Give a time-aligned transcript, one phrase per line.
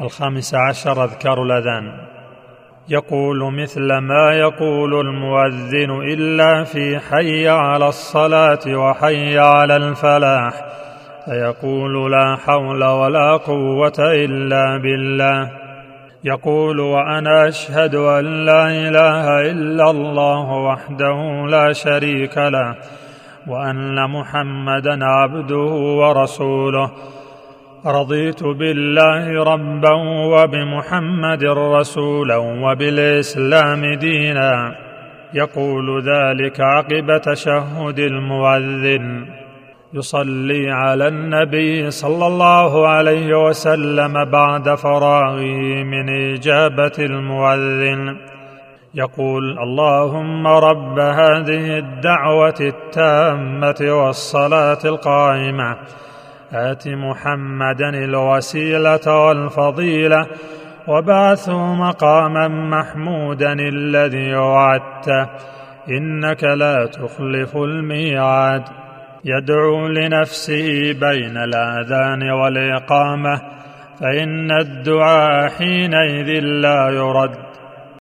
[0.00, 1.92] الخامس عشر أذكار الأذان.
[2.88, 10.52] يقول مثل ما يقول المؤذن إلا في حي على الصلاة وحي على الفلاح
[11.24, 15.50] فيقول لا حول ولا قوة إلا بالله.
[16.24, 22.76] يقول وأنا أشهد أن لا إله إلا الله وحده لا شريك له
[23.46, 26.90] وأن محمدا عبده ورسوله.
[27.86, 29.94] رضيت بالله ربا
[30.34, 34.74] وبمحمد رسولا وبالإسلام دينا.
[35.34, 39.26] يقول ذلك عقب تشهد المؤذن.
[39.94, 48.16] يصلي على النبي صلى الله عليه وسلم بعد فراغه من إجابة المؤذن.
[48.94, 55.76] يقول اللهم رب هذه الدعوة التامة والصلاة القائمة
[56.52, 60.26] آت محمدا الوسيلة والفضيلة
[60.88, 65.28] وبعثه مقاما محمودا الذي وعدته.
[65.88, 68.62] إنك لا تخلف الميعاد.
[69.24, 73.40] يدعو لنفسه بين الآذان والإقامة
[74.00, 77.63] فإن الدعاء حينئذ لا يرد.